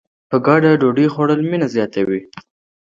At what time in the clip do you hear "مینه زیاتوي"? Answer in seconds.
1.49-2.21